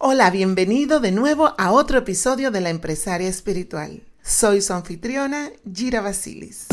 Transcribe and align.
Hola, 0.00 0.30
bienvenido 0.30 1.00
de 1.00 1.10
nuevo 1.10 1.56
a 1.58 1.72
otro 1.72 1.98
episodio 1.98 2.52
de 2.52 2.60
La 2.60 2.70
Empresaria 2.70 3.28
Espiritual. 3.28 4.04
Soy 4.22 4.62
su 4.62 4.72
anfitriona, 4.72 5.50
Gira 5.74 6.00
Basilis. 6.00 6.68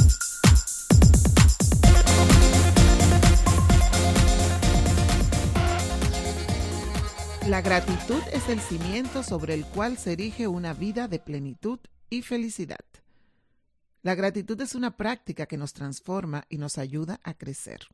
La 7.47 7.63
gratitud 7.63 8.21
es 8.31 8.47
el 8.47 8.59
cimiento 8.59 9.23
sobre 9.23 9.55
el 9.55 9.65
cual 9.65 9.97
se 9.97 10.11
erige 10.11 10.47
una 10.47 10.75
vida 10.75 11.07
de 11.07 11.17
plenitud 11.17 11.79
y 12.11 12.21
felicidad. 12.21 12.85
La 14.03 14.13
gratitud 14.13 14.61
es 14.61 14.75
una 14.75 14.97
práctica 14.97 15.47
que 15.47 15.57
nos 15.57 15.73
transforma 15.73 16.45
y 16.47 16.59
nos 16.59 16.77
ayuda 16.77 17.19
a 17.23 17.33
crecer. 17.33 17.87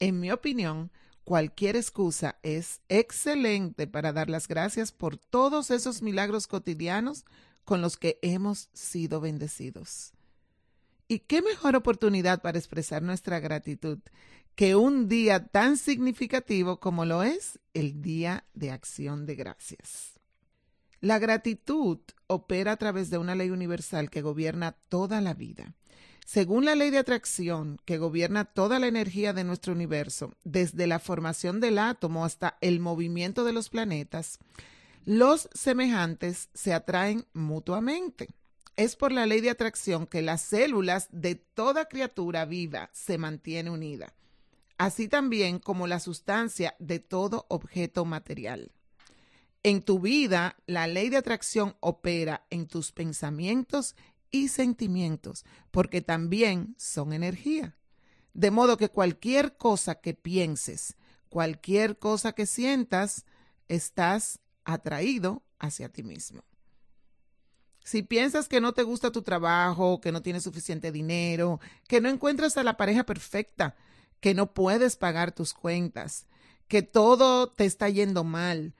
En 0.00 0.20
mi 0.20 0.30
opinión, 0.30 0.92
cualquier 1.26 1.74
excusa 1.74 2.38
es 2.44 2.80
excelente 2.88 3.88
para 3.88 4.12
dar 4.12 4.30
las 4.30 4.46
gracias 4.46 4.92
por 4.92 5.16
todos 5.16 5.72
esos 5.72 6.00
milagros 6.00 6.46
cotidianos 6.46 7.24
con 7.64 7.82
los 7.82 7.96
que 7.96 8.20
hemos 8.22 8.70
sido 8.72 9.20
bendecidos. 9.20 10.12
¿Y 11.08 11.18
qué 11.18 11.42
mejor 11.42 11.74
oportunidad 11.74 12.42
para 12.42 12.58
expresar 12.58 13.02
nuestra 13.02 13.40
gratitud 13.40 13.98
que 14.54 14.76
un 14.76 15.08
día 15.08 15.48
tan 15.48 15.76
significativo 15.76 16.78
como 16.78 17.04
lo 17.04 17.24
es 17.24 17.58
el 17.74 18.00
Día 18.02 18.46
de 18.54 18.70
Acción 18.70 19.26
de 19.26 19.34
Gracias? 19.34 20.20
La 21.00 21.18
gratitud 21.18 21.98
opera 22.28 22.70
a 22.70 22.76
través 22.76 23.10
de 23.10 23.18
una 23.18 23.34
ley 23.34 23.50
universal 23.50 24.10
que 24.10 24.22
gobierna 24.22 24.76
toda 24.88 25.20
la 25.20 25.34
vida 25.34 25.74
según 26.26 26.64
la 26.64 26.74
ley 26.74 26.90
de 26.90 26.98
atracción 26.98 27.80
que 27.84 27.98
gobierna 27.98 28.44
toda 28.44 28.80
la 28.80 28.88
energía 28.88 29.32
de 29.32 29.44
nuestro 29.44 29.72
universo, 29.72 30.34
desde 30.42 30.88
la 30.88 30.98
formación 30.98 31.60
del 31.60 31.78
átomo 31.78 32.24
hasta 32.24 32.58
el 32.60 32.80
movimiento 32.80 33.44
de 33.44 33.52
los 33.52 33.68
planetas, 33.68 34.40
los 35.04 35.48
semejantes 35.54 36.48
se 36.52 36.74
atraen 36.74 37.26
mutuamente. 37.32 38.26
Es 38.74 38.96
por 38.96 39.12
la 39.12 39.24
ley 39.24 39.40
de 39.40 39.50
atracción 39.50 40.08
que 40.08 40.20
las 40.20 40.42
células 40.42 41.06
de 41.12 41.36
toda 41.36 41.86
criatura 41.86 42.44
viva 42.44 42.90
se 42.92 43.18
mantiene 43.18 43.70
unida, 43.70 44.12
así 44.78 45.06
también 45.06 45.60
como 45.60 45.86
la 45.86 46.00
sustancia 46.00 46.74
de 46.80 46.98
todo 46.98 47.46
objeto 47.48 48.04
material. 48.04 48.72
En 49.62 49.80
tu 49.80 50.00
vida, 50.00 50.56
la 50.66 50.88
ley 50.88 51.08
de 51.08 51.18
atracción 51.18 51.76
opera 51.78 52.46
en 52.50 52.66
tus 52.66 52.90
pensamientos 52.90 53.94
y 54.30 54.48
sentimientos, 54.48 55.44
porque 55.70 56.00
también 56.00 56.74
son 56.78 57.12
energía. 57.12 57.76
De 58.34 58.50
modo 58.50 58.76
que 58.76 58.90
cualquier 58.90 59.56
cosa 59.56 59.96
que 59.96 60.14
pienses, 60.14 60.96
cualquier 61.28 61.98
cosa 61.98 62.32
que 62.32 62.46
sientas, 62.46 63.24
estás 63.68 64.40
atraído 64.64 65.42
hacia 65.58 65.88
ti 65.88 66.02
mismo. 66.02 66.44
Si 67.84 68.02
piensas 68.02 68.48
que 68.48 68.60
no 68.60 68.74
te 68.74 68.82
gusta 68.82 69.12
tu 69.12 69.22
trabajo, 69.22 70.00
que 70.00 70.10
no 70.10 70.20
tienes 70.20 70.42
suficiente 70.42 70.90
dinero, 70.90 71.60
que 71.86 72.00
no 72.00 72.08
encuentras 72.08 72.56
a 72.56 72.64
la 72.64 72.76
pareja 72.76 73.06
perfecta, 73.06 73.76
que 74.20 74.34
no 74.34 74.52
puedes 74.52 74.96
pagar 74.96 75.32
tus 75.32 75.54
cuentas, 75.54 76.26
que 76.66 76.82
todo 76.82 77.48
te 77.48 77.64
está 77.64 77.88
yendo 77.88 78.24
mal, 78.24 78.74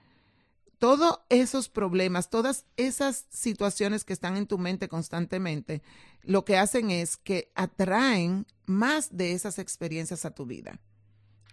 todos 0.79 1.19
esos 1.29 1.69
problemas, 1.69 2.29
todas 2.29 2.65
esas 2.77 3.25
situaciones 3.29 4.03
que 4.03 4.13
están 4.13 4.37
en 4.37 4.47
tu 4.47 4.57
mente 4.57 4.87
constantemente, 4.87 5.81
lo 6.21 6.45
que 6.45 6.57
hacen 6.57 6.91
es 6.91 7.17
que 7.17 7.51
atraen 7.55 8.45
más 8.65 9.15
de 9.15 9.33
esas 9.33 9.59
experiencias 9.59 10.25
a 10.25 10.31
tu 10.31 10.45
vida. 10.45 10.79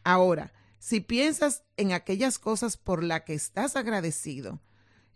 Ahora, 0.03 0.53
si 0.79 1.01
piensas 1.01 1.63
en 1.77 1.93
aquellas 1.93 2.39
cosas 2.39 2.77
por 2.77 3.03
las 3.03 3.23
que 3.23 3.35
estás 3.35 3.77
agradecido 3.77 4.61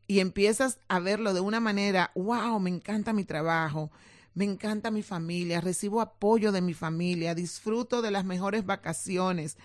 y 0.06 0.20
empiezas 0.20 0.78
a 0.88 0.98
verlo 0.98 1.34
de 1.34 1.40
una 1.40 1.60
manera, 1.60 2.10
wow, 2.14 2.58
me 2.58 2.70
encanta 2.70 3.12
mi 3.12 3.24
trabajo, 3.24 3.90
me 4.32 4.44
encanta 4.44 4.90
mi 4.90 5.02
familia, 5.02 5.60
recibo 5.60 6.00
apoyo 6.00 6.52
de 6.52 6.62
mi 6.62 6.72
familia, 6.72 7.34
disfruto 7.34 8.00
de 8.00 8.10
las 8.10 8.24
mejores 8.24 8.64
vacaciones, 8.64 9.58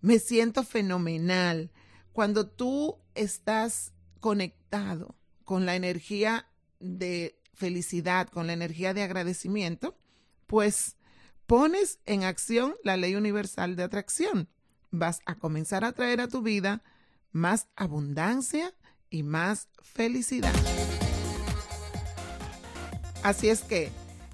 me 0.00 0.18
siento 0.18 0.62
fenomenal 0.62 1.72
cuando 2.20 2.46
tú 2.46 2.98
estás 3.14 3.94
conectado 4.20 5.16
con 5.42 5.64
la 5.64 5.74
energía 5.74 6.50
de 6.78 7.40
felicidad, 7.54 8.28
con 8.28 8.46
la 8.46 8.52
energía 8.52 8.92
de 8.92 9.02
agradecimiento, 9.02 9.96
pues 10.46 10.98
pones 11.46 11.98
en 12.04 12.24
acción 12.24 12.74
la 12.84 12.98
ley 12.98 13.14
universal 13.14 13.74
de 13.74 13.84
atracción. 13.84 14.50
Vas 14.90 15.22
a 15.24 15.36
comenzar 15.36 15.82
a 15.82 15.92
traer 15.92 16.20
a 16.20 16.28
tu 16.28 16.42
vida 16.42 16.82
más 17.32 17.68
abundancia 17.74 18.74
y 19.08 19.22
más 19.22 19.70
felicidad. 19.80 20.52
Así 23.22 23.48
es 23.48 23.62
que 23.62 23.90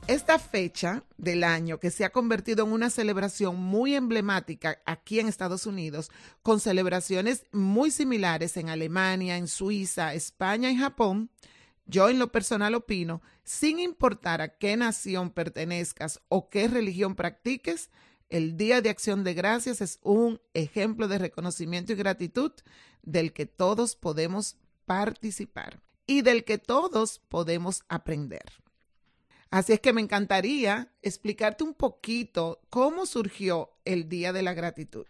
esta 0.09 0.39
fecha 0.39 1.03
del 1.19 1.43
año 1.43 1.81
que 1.81 1.91
se 1.91 2.05
ha 2.05 2.11
convertido 2.11 2.65
en 2.65 2.73
una 2.73 2.91
celebración 2.91 3.57
muy 3.57 3.97
emblemática 3.97 4.79
aquí 4.87 5.19
en 5.19 5.27
Estados 5.27 5.67
Unidos, 5.67 6.11
con 6.43 6.61
celebraciones 6.61 7.45
muy 7.51 7.91
similares 7.91 8.57
en 8.57 8.69
Alemania, 8.69 9.37
en 9.37 9.49
Suiza, 9.49 10.15
España 10.15 10.71
y 10.71 10.77
Japón, 10.77 11.31
yo 11.87 12.09
en 12.09 12.19
lo 12.19 12.31
personal 12.31 12.75
opino, 12.75 13.21
sin 13.43 13.81
importar 13.81 14.41
a 14.43 14.57
qué 14.57 14.77
nación 14.77 15.31
pertenezcas 15.31 16.21
o 16.29 16.51
qué 16.51 16.69
religión 16.69 17.17
practiques, 17.17 17.91
el 18.29 18.57
Día 18.57 18.81
de 18.81 18.91
Acción 18.91 19.25
de 19.25 19.35
Gracias 19.35 19.81
es 19.81 19.99
un 20.03 20.41
ejemplo 20.55 21.09
de 21.09 21.19
reconocimiento 21.19 21.93
y 21.93 21.97
gratitud 21.97 22.53
del 23.03 23.33
que 23.33 23.47
todos 23.47 23.97
podemos 23.97 24.57
participar 24.85 25.81
y 26.07 26.23
del 26.23 26.45
que 26.45 26.59
todos 26.59 27.21
podemos 27.29 27.83
aprender. 27.89 28.66
Así 29.51 29.73
es 29.73 29.81
que 29.81 29.93
me 29.93 30.01
encantaría 30.01 30.93
explicarte 31.03 31.65
un 31.65 31.75
poquito 31.75 32.61
cómo 32.69 33.07
surgió 33.07 33.71
el 33.85 34.09
Día 34.09 34.33
de 34.33 34.43
la 34.43 34.55
Gratitud. 34.55 35.07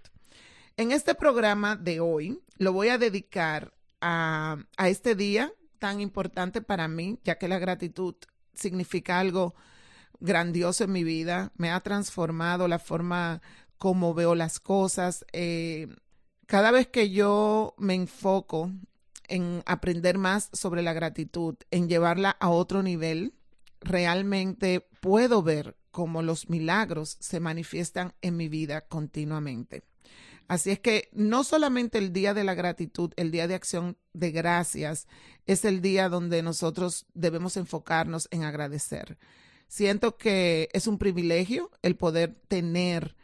En 0.76 0.92
este 0.92 1.14
programa 1.14 1.76
de 1.76 2.00
hoy 2.00 2.42
lo 2.58 2.72
voy 2.72 2.88
a 2.88 2.98
dedicar 2.98 3.72
a, 4.00 4.58
este 4.78 5.14
día 5.14 5.52
tan 5.78 6.00
importante 6.00 6.60
para 6.60 6.86
mí, 6.86 7.18
ya 7.24 7.38
que 7.38 7.48
la 7.48 7.58
gratitud 7.58 8.14
significa 8.54 9.18
algo 9.18 9.54
grandioso 10.20 10.84
en 10.84 10.92
mi 10.92 11.02
vida, 11.02 11.52
me 11.56 11.70
ha 11.70 11.80
transformado 11.80 12.68
la 12.68 12.78
forma 12.78 13.42
como 13.78 14.14
veo 14.14 14.34
las 14.34 14.60
cosas. 14.60 15.24
Eh, 15.32 15.88
cada 16.46 16.70
vez 16.70 16.88
que 16.88 17.10
yo 17.10 17.74
me 17.78 17.94
enfoco 17.94 18.70
en 19.28 19.62
aprender 19.66 20.18
más 20.18 20.50
sobre 20.52 20.82
la 20.82 20.92
gratitud, 20.92 21.56
en 21.70 21.88
llevarla 21.88 22.30
a 22.30 22.48
otro 22.48 22.82
nivel, 22.82 23.34
realmente 23.80 24.88
puedo 25.00 25.42
ver 25.42 25.76
cómo 25.90 26.22
los 26.22 26.50
milagros 26.50 27.16
se 27.20 27.40
manifiestan 27.40 28.14
en 28.20 28.36
mi 28.36 28.48
vida 28.48 28.82
continuamente. 28.82 29.82
Así 30.48 30.70
es 30.70 30.78
que 30.78 31.08
no 31.12 31.42
solamente 31.42 31.98
el 31.98 32.12
día 32.12 32.32
de 32.32 32.44
la 32.44 32.54
gratitud, 32.54 33.12
el 33.16 33.30
día 33.30 33.48
de 33.48 33.54
acción 33.54 33.96
de 34.12 34.30
gracias, 34.30 35.08
es 35.46 35.64
el 35.64 35.80
día 35.80 36.08
donde 36.08 36.42
nosotros 36.42 37.06
debemos 37.14 37.56
enfocarnos 37.56 38.28
en 38.30 38.44
agradecer. 38.44 39.18
Siento 39.68 40.16
que 40.16 40.68
es 40.72 40.86
un 40.86 40.98
privilegio 40.98 41.70
el 41.82 41.96
poder 41.96 42.40
tener 42.46 43.16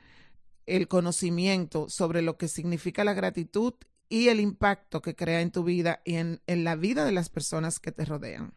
el 0.67 0.89
conocimiento 0.89 1.89
sobre 1.89 2.23
lo 2.23 2.37
que 2.37 2.49
significa 2.49 3.05
la 3.05 3.15
gratitud 3.15 3.75
y 4.09 4.29
el 4.29 4.41
impacto 4.41 5.01
que 5.01 5.15
crea 5.15 5.41
en 5.41 5.53
tu 5.53 5.63
vida 5.63 6.03
y 6.05 6.17
en, 6.17 6.41
en 6.47 6.65
la 6.65 6.75
vida 6.75 7.05
de 7.05 7.13
las 7.13 7.29
personas 7.29 7.79
que 7.79 7.93
te 7.93 8.05
rodean. 8.05 8.55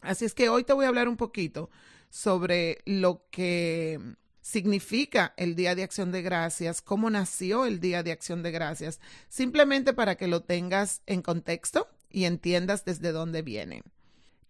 Así 0.00 0.24
es 0.24 0.34
que 0.34 0.48
hoy 0.48 0.64
te 0.64 0.72
voy 0.72 0.84
a 0.84 0.88
hablar 0.88 1.08
un 1.08 1.16
poquito 1.16 1.70
sobre 2.08 2.78
lo 2.84 3.24
que 3.30 4.00
significa 4.40 5.34
el 5.36 5.54
Día 5.54 5.74
de 5.74 5.82
Acción 5.82 6.12
de 6.12 6.22
Gracias, 6.22 6.82
cómo 6.82 7.10
nació 7.10 7.66
el 7.66 7.80
Día 7.80 8.02
de 8.02 8.12
Acción 8.12 8.42
de 8.42 8.50
Gracias, 8.50 9.00
simplemente 9.28 9.92
para 9.92 10.16
que 10.16 10.26
lo 10.26 10.42
tengas 10.42 11.02
en 11.06 11.22
contexto 11.22 11.88
y 12.10 12.24
entiendas 12.24 12.84
desde 12.84 13.12
dónde 13.12 13.42
viene. 13.42 13.82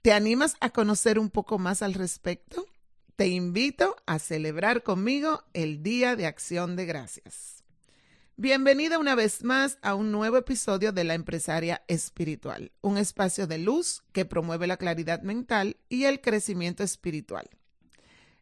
¿Te 0.02 0.12
animas 0.12 0.56
a 0.60 0.70
conocer 0.70 1.18
un 1.18 1.28
poco 1.28 1.58
más 1.58 1.82
al 1.82 1.94
respecto? 1.94 2.64
Te 3.16 3.28
invito 3.28 3.96
a 4.06 4.18
celebrar 4.18 4.82
conmigo 4.82 5.44
el 5.52 5.82
Día 5.82 6.16
de 6.16 6.26
Acción 6.26 6.76
de 6.76 6.86
Gracias. 6.86 7.59
Bienvenida 8.42 8.98
una 8.98 9.14
vez 9.14 9.44
más 9.44 9.76
a 9.82 9.94
un 9.94 10.10
nuevo 10.12 10.38
episodio 10.38 10.92
de 10.92 11.04
La 11.04 11.12
Empresaria 11.12 11.82
Espiritual, 11.88 12.72
un 12.80 12.96
espacio 12.96 13.46
de 13.46 13.58
luz 13.58 14.02
que 14.12 14.24
promueve 14.24 14.66
la 14.66 14.78
claridad 14.78 15.20
mental 15.20 15.76
y 15.90 16.04
el 16.04 16.22
crecimiento 16.22 16.82
espiritual. 16.82 17.50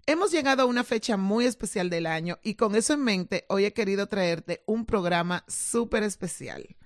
Hemos 0.06 0.30
llegado 0.30 0.62
a 0.62 0.66
una 0.66 0.84
fecha 0.84 1.16
muy 1.16 1.46
especial 1.46 1.90
del 1.90 2.06
año 2.06 2.38
y 2.44 2.54
con 2.54 2.76
eso 2.76 2.92
en 2.92 3.02
mente 3.02 3.44
hoy 3.48 3.64
he 3.64 3.72
querido 3.72 4.06
traerte 4.06 4.62
un 4.66 4.86
programa 4.86 5.42
súper 5.48 6.04
especial. 6.04 6.76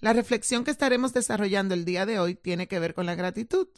La 0.00 0.12
reflexión 0.12 0.64
que 0.64 0.72
estaremos 0.72 1.12
desarrollando 1.12 1.72
el 1.72 1.84
día 1.84 2.04
de 2.04 2.18
hoy 2.18 2.34
tiene 2.34 2.66
que 2.66 2.80
ver 2.80 2.94
con 2.94 3.06
la 3.06 3.14
gratitud. 3.14 3.68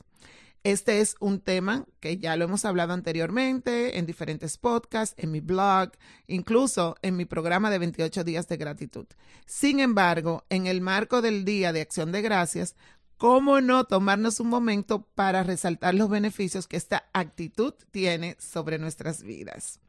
Este 0.64 1.00
es 1.00 1.14
un 1.20 1.40
tema 1.40 1.86
que 2.00 2.18
ya 2.18 2.36
lo 2.36 2.44
hemos 2.44 2.64
hablado 2.64 2.92
anteriormente 2.92 3.98
en 3.98 4.06
diferentes 4.06 4.58
podcasts, 4.58 5.14
en 5.16 5.30
mi 5.30 5.40
blog, 5.40 5.92
incluso 6.26 6.96
en 7.02 7.16
mi 7.16 7.24
programa 7.26 7.70
de 7.70 7.78
28 7.78 8.24
días 8.24 8.48
de 8.48 8.56
gratitud. 8.56 9.06
Sin 9.46 9.78
embargo, 9.78 10.44
en 10.48 10.66
el 10.66 10.80
marco 10.80 11.22
del 11.22 11.44
Día 11.44 11.72
de 11.72 11.80
Acción 11.80 12.10
de 12.10 12.22
Gracias, 12.22 12.74
¿cómo 13.16 13.60
no 13.60 13.84
tomarnos 13.84 14.40
un 14.40 14.48
momento 14.48 15.02
para 15.14 15.44
resaltar 15.44 15.94
los 15.94 16.10
beneficios 16.10 16.66
que 16.66 16.76
esta 16.76 17.08
actitud 17.12 17.74
tiene 17.92 18.36
sobre 18.40 18.78
nuestras 18.78 19.22
vidas? 19.22 19.80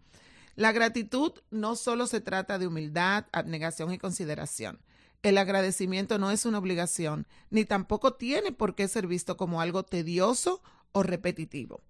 La 0.55 0.71
gratitud 0.71 1.31
no 1.49 1.75
solo 1.75 2.05
se 2.05 2.21
trata 2.21 2.59
de 2.59 2.67
humildad, 2.67 3.25
abnegación 3.31 3.91
y 3.91 3.97
consideración. 3.97 4.79
El 5.21 5.37
agradecimiento 5.37 6.17
no 6.17 6.31
es 6.31 6.45
una 6.45 6.59
obligación, 6.59 7.27
ni 7.49 7.65
tampoco 7.65 8.13
tiene 8.13 8.53
por 8.53 8.73
qué 8.73 8.87
ser 8.87 9.05
visto 9.05 9.35
como 9.35 9.59
algo 9.59 9.83
tedioso 9.83 10.61
o 10.93 11.03
repetitivo. 11.03 11.81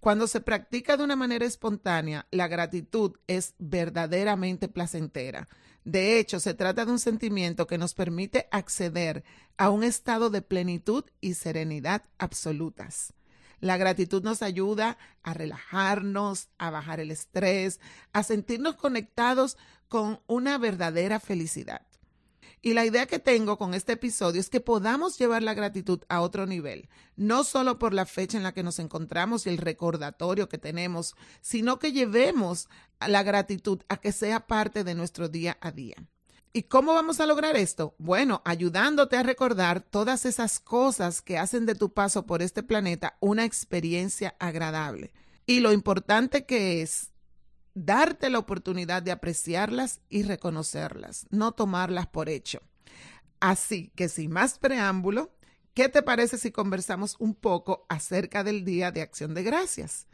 Cuando 0.00 0.26
se 0.26 0.40
practica 0.40 0.96
de 0.96 1.04
una 1.04 1.14
manera 1.14 1.46
espontánea, 1.46 2.26
la 2.32 2.48
gratitud 2.48 3.12
es 3.28 3.54
verdaderamente 3.60 4.66
placentera. 4.66 5.48
De 5.84 6.18
hecho, 6.18 6.40
se 6.40 6.54
trata 6.54 6.84
de 6.84 6.90
un 6.90 6.98
sentimiento 6.98 7.68
que 7.68 7.78
nos 7.78 7.94
permite 7.94 8.48
acceder 8.50 9.22
a 9.56 9.70
un 9.70 9.84
estado 9.84 10.28
de 10.28 10.42
plenitud 10.42 11.04
y 11.20 11.34
serenidad 11.34 12.02
absolutas. 12.18 13.12
La 13.60 13.76
gratitud 13.76 14.24
nos 14.24 14.42
ayuda 14.42 14.98
a 15.22 15.34
relajarnos, 15.34 16.48
a 16.58 16.70
bajar 16.70 16.98
el 16.98 17.12
estrés, 17.12 17.78
a 18.12 18.24
sentirnos 18.24 18.74
conectados 18.74 19.56
con 19.86 20.20
una 20.26 20.58
verdadera 20.58 21.20
felicidad. 21.20 21.86
Y 22.64 22.74
la 22.74 22.86
idea 22.86 23.06
que 23.06 23.18
tengo 23.18 23.58
con 23.58 23.74
este 23.74 23.94
episodio 23.94 24.40
es 24.40 24.48
que 24.48 24.60
podamos 24.60 25.18
llevar 25.18 25.42
la 25.42 25.52
gratitud 25.52 26.00
a 26.08 26.20
otro 26.20 26.46
nivel, 26.46 26.88
no 27.16 27.42
solo 27.42 27.76
por 27.80 27.92
la 27.92 28.06
fecha 28.06 28.36
en 28.36 28.44
la 28.44 28.54
que 28.54 28.62
nos 28.62 28.78
encontramos 28.78 29.46
y 29.46 29.50
el 29.50 29.58
recordatorio 29.58 30.48
que 30.48 30.58
tenemos, 30.58 31.16
sino 31.40 31.80
que 31.80 31.90
llevemos 31.90 32.68
la 33.04 33.24
gratitud 33.24 33.80
a 33.88 33.96
que 33.96 34.12
sea 34.12 34.46
parte 34.46 34.84
de 34.84 34.94
nuestro 34.94 35.28
día 35.28 35.58
a 35.60 35.72
día. 35.72 35.96
¿Y 36.52 36.64
cómo 36.64 36.94
vamos 36.94 37.18
a 37.18 37.26
lograr 37.26 37.56
esto? 37.56 37.96
Bueno, 37.98 38.42
ayudándote 38.44 39.16
a 39.16 39.24
recordar 39.24 39.80
todas 39.80 40.24
esas 40.24 40.60
cosas 40.60 41.20
que 41.20 41.38
hacen 41.38 41.66
de 41.66 41.74
tu 41.74 41.92
paso 41.92 42.26
por 42.26 42.42
este 42.42 42.62
planeta 42.62 43.16
una 43.18 43.44
experiencia 43.44 44.36
agradable. 44.38 45.12
Y 45.46 45.60
lo 45.60 45.72
importante 45.72 46.44
que 46.44 46.82
es 46.82 47.11
darte 47.74 48.30
la 48.30 48.38
oportunidad 48.38 49.02
de 49.02 49.12
apreciarlas 49.12 50.00
y 50.08 50.22
reconocerlas, 50.22 51.26
no 51.30 51.52
tomarlas 51.52 52.06
por 52.06 52.28
hecho. 52.28 52.60
Así 53.40 53.90
que 53.96 54.08
sin 54.08 54.30
más 54.30 54.58
preámbulo, 54.58 55.34
¿qué 55.74 55.88
te 55.88 56.02
parece 56.02 56.38
si 56.38 56.52
conversamos 56.52 57.16
un 57.18 57.34
poco 57.34 57.86
acerca 57.88 58.44
del 58.44 58.64
Día 58.64 58.92
de 58.92 59.02
Acción 59.02 59.34
de 59.34 59.42
Gracias? 59.42 60.06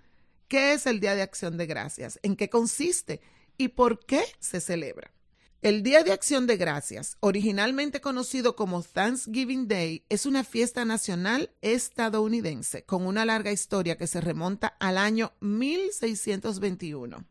¿Qué 0.49 0.72
es 0.72 0.87
el 0.87 1.00
Día 1.00 1.14
de 1.14 1.22
Acción 1.22 1.56
de 1.58 1.66
Gracias? 1.66 2.19
¿En 2.22 2.37
qué 2.37 2.49
consiste? 2.49 3.20
¿Y 3.58 3.69
por 3.69 4.05
qué 4.06 4.25
se 4.38 4.60
celebra? 4.60 5.12
El 5.60 5.82
Día 5.82 6.05
de 6.05 6.12
Acción 6.12 6.46
de 6.46 6.56
Gracias, 6.56 7.16
originalmente 7.19 8.00
conocido 8.00 8.55
como 8.55 8.82
Thanksgiving 8.82 9.66
Day, 9.66 10.05
es 10.08 10.25
una 10.25 10.44
fiesta 10.44 10.84
nacional 10.84 11.50
estadounidense 11.62 12.84
con 12.84 13.05
una 13.05 13.25
larga 13.25 13.50
historia 13.50 13.99
que 13.99 14.06
se 14.06 14.20
remonta 14.20 14.69
al 14.78 14.96
año 14.96 15.32
1621. 15.40 17.26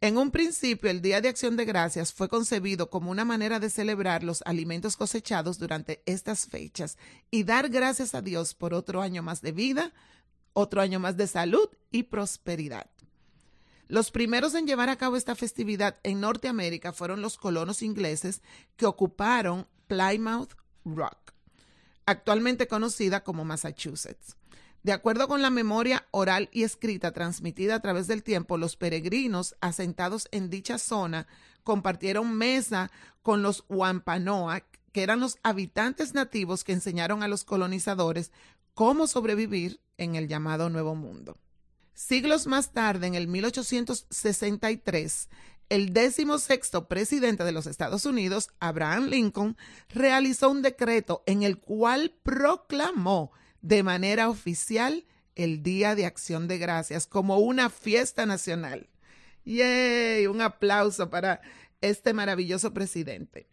En 0.00 0.16
un 0.16 0.30
principio, 0.30 0.90
el 0.90 1.02
Día 1.02 1.20
de 1.20 1.28
Acción 1.28 1.56
de 1.56 1.64
Gracias 1.64 2.12
fue 2.12 2.28
concebido 2.28 2.88
como 2.88 3.10
una 3.10 3.24
manera 3.24 3.58
de 3.58 3.68
celebrar 3.68 4.22
los 4.22 4.42
alimentos 4.46 4.96
cosechados 4.96 5.58
durante 5.58 6.04
estas 6.06 6.46
fechas 6.46 6.96
y 7.32 7.42
dar 7.42 7.68
gracias 7.68 8.14
a 8.14 8.22
Dios 8.22 8.54
por 8.54 8.74
otro 8.74 9.02
año 9.02 9.24
más 9.24 9.42
de 9.42 9.50
vida, 9.50 9.92
otro 10.52 10.80
año 10.80 11.00
más 11.00 11.16
de 11.16 11.26
salud 11.26 11.68
y 11.90 12.04
prosperidad. 12.04 12.88
Los 13.88 14.12
primeros 14.12 14.54
en 14.54 14.68
llevar 14.68 14.88
a 14.88 14.98
cabo 14.98 15.16
esta 15.16 15.34
festividad 15.34 15.98
en 16.04 16.20
Norteamérica 16.20 16.92
fueron 16.92 17.20
los 17.20 17.36
colonos 17.36 17.82
ingleses 17.82 18.40
que 18.76 18.86
ocuparon 18.86 19.66
Plymouth 19.88 20.52
Rock, 20.84 21.32
actualmente 22.06 22.68
conocida 22.68 23.24
como 23.24 23.44
Massachusetts. 23.44 24.37
De 24.88 24.94
acuerdo 24.94 25.28
con 25.28 25.42
la 25.42 25.50
memoria 25.50 26.06
oral 26.12 26.48
y 26.50 26.62
escrita 26.62 27.12
transmitida 27.12 27.74
a 27.74 27.80
través 27.80 28.06
del 28.06 28.22
tiempo, 28.22 28.56
los 28.56 28.76
peregrinos 28.76 29.54
asentados 29.60 30.28
en 30.30 30.48
dicha 30.48 30.78
zona 30.78 31.26
compartieron 31.62 32.34
mesa 32.34 32.90
con 33.20 33.42
los 33.42 33.66
Wampanoag, 33.68 34.64
que 34.92 35.02
eran 35.02 35.20
los 35.20 35.36
habitantes 35.42 36.14
nativos 36.14 36.64
que 36.64 36.72
enseñaron 36.72 37.22
a 37.22 37.28
los 37.28 37.44
colonizadores 37.44 38.32
cómo 38.72 39.06
sobrevivir 39.06 39.78
en 39.98 40.14
el 40.14 40.26
llamado 40.26 40.70
Nuevo 40.70 40.94
Mundo. 40.94 41.36
Siglos 41.92 42.46
más 42.46 42.72
tarde, 42.72 43.08
en 43.08 43.14
el 43.14 43.28
1863, 43.28 45.28
el 45.68 45.92
sexto 46.38 46.88
presidente 46.88 47.44
de 47.44 47.52
los 47.52 47.66
Estados 47.66 48.06
Unidos, 48.06 48.48
Abraham 48.58 49.08
Lincoln, 49.08 49.58
realizó 49.90 50.48
un 50.48 50.62
decreto 50.62 51.24
en 51.26 51.42
el 51.42 51.58
cual 51.58 52.14
proclamó 52.22 53.32
de 53.62 53.82
manera 53.82 54.28
oficial 54.28 55.04
el 55.34 55.62
Día 55.62 55.94
de 55.94 56.06
Acción 56.06 56.48
de 56.48 56.58
Gracias 56.58 57.06
como 57.06 57.38
una 57.38 57.70
fiesta 57.70 58.26
nacional. 58.26 58.88
¡Yay! 59.44 60.26
Un 60.26 60.40
aplauso 60.40 61.10
para 61.10 61.40
este 61.80 62.12
maravilloso 62.12 62.74
presidente. 62.74 63.46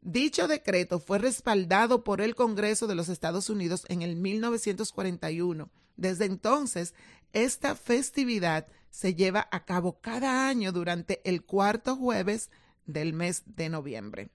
Dicho 0.00 0.48
decreto 0.48 0.98
fue 1.00 1.18
respaldado 1.18 2.04
por 2.04 2.20
el 2.20 2.34
Congreso 2.34 2.86
de 2.86 2.94
los 2.94 3.08
Estados 3.08 3.50
Unidos 3.50 3.84
en 3.88 4.02
el 4.02 4.16
1941. 4.16 5.70
Desde 5.96 6.26
entonces, 6.26 6.94
esta 7.32 7.74
festividad 7.74 8.66
se 8.90 9.14
lleva 9.14 9.48
a 9.50 9.64
cabo 9.64 10.00
cada 10.00 10.48
año 10.48 10.72
durante 10.72 11.20
el 11.24 11.42
cuarto 11.42 11.96
jueves 11.96 12.50
del 12.86 13.12
mes 13.12 13.42
de 13.46 13.68
noviembre. 13.68 14.30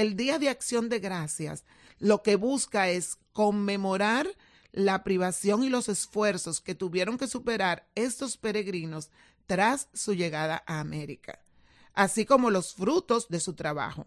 El 0.00 0.16
Día 0.16 0.38
de 0.38 0.48
Acción 0.48 0.88
de 0.88 0.98
Gracias 0.98 1.66
lo 1.98 2.22
que 2.22 2.36
busca 2.36 2.88
es 2.88 3.18
conmemorar 3.34 4.26
la 4.72 5.04
privación 5.04 5.62
y 5.62 5.68
los 5.68 5.90
esfuerzos 5.90 6.62
que 6.62 6.74
tuvieron 6.74 7.18
que 7.18 7.26
superar 7.26 7.86
estos 7.94 8.38
peregrinos 8.38 9.10
tras 9.44 9.90
su 9.92 10.14
llegada 10.14 10.64
a 10.66 10.80
América, 10.80 11.42
así 11.92 12.24
como 12.24 12.48
los 12.50 12.72
frutos 12.72 13.28
de 13.28 13.40
su 13.40 13.52
trabajo. 13.52 14.06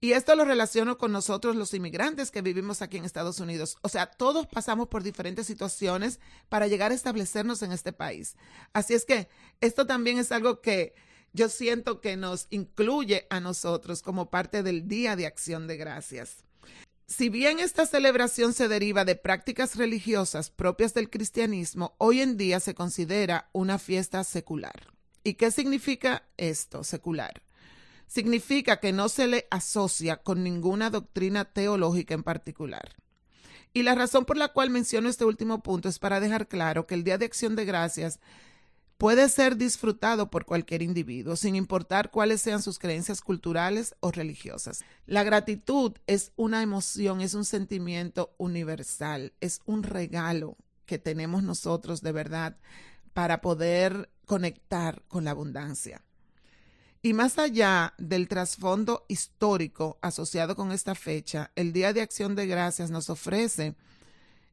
Y 0.00 0.12
esto 0.12 0.34
lo 0.34 0.46
relaciono 0.46 0.96
con 0.96 1.12
nosotros 1.12 1.56
los 1.56 1.74
inmigrantes 1.74 2.30
que 2.30 2.40
vivimos 2.40 2.80
aquí 2.80 2.96
en 2.96 3.04
Estados 3.04 3.38
Unidos. 3.38 3.76
O 3.82 3.90
sea, 3.90 4.06
todos 4.06 4.46
pasamos 4.46 4.88
por 4.88 5.02
diferentes 5.02 5.46
situaciones 5.46 6.20
para 6.48 6.68
llegar 6.68 6.90
a 6.90 6.94
establecernos 6.94 7.60
en 7.60 7.72
este 7.72 7.92
país. 7.92 8.34
Así 8.72 8.94
es 8.94 9.04
que 9.04 9.28
esto 9.60 9.86
también 9.86 10.16
es 10.16 10.32
algo 10.32 10.62
que 10.62 10.94
yo 11.32 11.48
siento 11.48 12.00
que 12.00 12.16
nos 12.16 12.46
incluye 12.50 13.26
a 13.30 13.40
nosotros 13.40 14.02
como 14.02 14.30
parte 14.30 14.62
del 14.62 14.86
Día 14.86 15.16
de 15.16 15.26
Acción 15.26 15.66
de 15.66 15.76
Gracias. 15.76 16.44
Si 17.06 17.28
bien 17.28 17.58
esta 17.58 17.84
celebración 17.86 18.54
se 18.54 18.68
deriva 18.68 19.04
de 19.04 19.16
prácticas 19.16 19.76
religiosas 19.76 20.50
propias 20.50 20.94
del 20.94 21.10
cristianismo, 21.10 21.94
hoy 21.98 22.20
en 22.20 22.36
día 22.36 22.60
se 22.60 22.74
considera 22.74 23.50
una 23.52 23.78
fiesta 23.78 24.24
secular. 24.24 24.88
¿Y 25.24 25.34
qué 25.34 25.50
significa 25.50 26.26
esto, 26.36 26.84
secular? 26.84 27.42
Significa 28.06 28.80
que 28.80 28.92
no 28.92 29.08
se 29.08 29.26
le 29.26 29.46
asocia 29.50 30.16
con 30.16 30.42
ninguna 30.42 30.90
doctrina 30.90 31.44
teológica 31.44 32.14
en 32.14 32.22
particular. 32.22 32.96
Y 33.74 33.82
la 33.84 33.94
razón 33.94 34.24
por 34.24 34.36
la 34.36 34.48
cual 34.48 34.70
menciono 34.70 35.08
este 35.08 35.24
último 35.24 35.62
punto 35.62 35.88
es 35.88 35.98
para 35.98 36.20
dejar 36.20 36.48
claro 36.48 36.86
que 36.86 36.94
el 36.94 37.04
Día 37.04 37.18
de 37.18 37.24
Acción 37.24 37.56
de 37.56 37.64
Gracias 37.64 38.20
puede 38.98 39.28
ser 39.28 39.56
disfrutado 39.56 40.30
por 40.30 40.44
cualquier 40.44 40.82
individuo, 40.82 41.36
sin 41.36 41.56
importar 41.56 42.10
cuáles 42.10 42.40
sean 42.40 42.62
sus 42.62 42.78
creencias 42.78 43.20
culturales 43.20 43.94
o 44.00 44.10
religiosas. 44.10 44.84
La 45.06 45.24
gratitud 45.24 45.92
es 46.06 46.32
una 46.36 46.62
emoción, 46.62 47.20
es 47.20 47.34
un 47.34 47.44
sentimiento 47.44 48.34
universal, 48.38 49.32
es 49.40 49.60
un 49.64 49.82
regalo 49.82 50.56
que 50.86 50.98
tenemos 50.98 51.42
nosotros 51.42 52.02
de 52.02 52.12
verdad 52.12 52.56
para 53.12 53.40
poder 53.40 54.10
conectar 54.26 55.02
con 55.08 55.24
la 55.24 55.32
abundancia. 55.32 56.02
Y 57.04 57.14
más 57.14 57.38
allá 57.38 57.94
del 57.98 58.28
trasfondo 58.28 59.04
histórico 59.08 59.98
asociado 60.02 60.54
con 60.54 60.70
esta 60.70 60.94
fecha, 60.94 61.50
el 61.56 61.72
Día 61.72 61.92
de 61.92 62.00
Acción 62.00 62.36
de 62.36 62.46
Gracias 62.46 62.90
nos 62.90 63.10
ofrece 63.10 63.74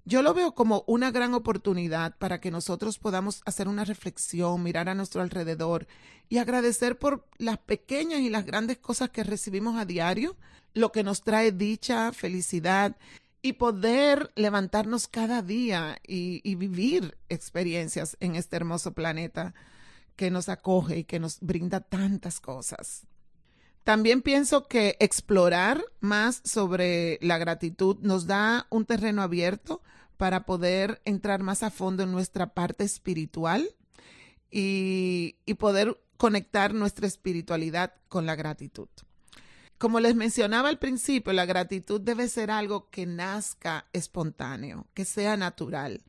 Yo 0.06 0.22
lo 0.22 0.34
veo 0.34 0.53
como 0.53 0.84
una 0.88 1.12
gran 1.12 1.34
oportunidad 1.34 2.18
para 2.18 2.39
que 2.39 2.51
nosotros 2.51 2.98
podamos 2.98 3.41
hacer 3.46 3.68
una 3.68 3.86
reflexión, 3.86 4.63
mirar 4.63 4.89
a 4.89 4.96
nuestro 4.96 5.22
alrededor 5.22 5.88
y 6.29 6.38
agradecer 6.38 6.98
por 6.98 7.27
las 7.38 7.58
pequeñas 7.60 8.22
y 8.22 8.29
las 8.29 8.46
grandes 8.46 8.77
cosas 8.77 9.10
que 9.10 9.24
recibimos 9.24 9.77
a 9.77 9.86
diario, 9.86 10.36
lo 10.74 10.91
que 10.91 11.03
nos 11.03 11.22
trae 11.22 11.51
dicha, 11.51 12.12
felicidad 12.12 12.96
y 13.41 13.53
poder 13.53 14.32
levantarnos 14.36 15.08
cada 15.08 15.41
día 15.41 16.00
y, 16.06 16.41
y 16.44 16.56
vivir 16.56 17.18
experiencias 17.29 18.18
en 18.20 18.36
este 18.36 18.56
hermoso 18.56 18.94
planeta 18.94 19.53
que 20.15 20.32
nos 20.32 20.50
acoge 20.50 20.98
y 20.98 21.03
que 21.03 21.20
nos 21.20 21.39
brinda 21.39 21.79
tantas 21.79 22.39
cosas. 22.39 23.06
También 23.89 24.22
pienso 24.22 24.67
que 24.67 24.98
explorar 25.00 25.84
más 26.00 26.43
sobre 26.46 27.17
la 27.24 27.39
gratitud 27.39 27.98
nos 28.01 28.27
da 28.27 28.67
un 28.69 28.86
terreno 28.86 29.24
abierto 29.24 29.81
para 30.15 30.46
poder 30.46 31.01
entrar 31.05 31.41
más 31.41 31.63
a 31.63 31.72
fondo 31.72 32.03
en 32.03 32.12
nuestra 32.12 32.53
parte 32.53 32.84
espiritual 32.84 33.67
y, 34.51 35.38
poder 35.58 36.00
conectar 36.17 36.75
nuestra 36.75 37.08
espiritualidad 37.08 37.96
con 38.10 38.27
la 38.27 38.36
gratitud. 38.36 38.89
Como 39.79 40.00
les 40.00 40.13
mencionaba 40.13 40.69
al 40.69 40.77
principio, 40.77 41.34
la 41.34 41.48
gratitud 41.48 42.00
debe 42.00 42.27
ser 42.27 42.51
algo 42.51 42.91
que 42.91 43.08
nazca 43.08 43.88
espontáneo, 43.91 44.86
que 44.93 45.03
sea 45.03 45.36
natural. 45.36 46.03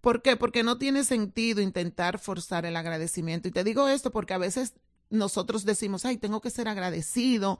¿Por 0.00 0.22
qué? 0.22 0.36
Porque 0.36 0.64
no 0.64 0.78
tiene 0.78 1.04
sentido 1.04 1.60
intentar 1.60 2.18
forzar 2.18 2.66
el 2.66 2.74
agradecimiento. 2.74 3.46
Y 3.46 3.52
te 3.52 3.62
digo 3.62 3.86
esto 3.86 4.10
porque 4.10 4.34
a 4.34 4.38
veces 4.38 4.74
nosotros 5.10 5.64
decimos, 5.64 6.04
ay, 6.04 6.16
tengo 6.16 6.40
que 6.40 6.50
ser 6.50 6.68
agradecido 6.68 7.58